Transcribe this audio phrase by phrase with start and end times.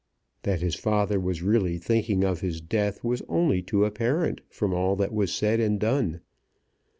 [0.41, 4.95] That his father was really thinking of his death was only too apparent from all
[4.95, 6.21] that was said and done.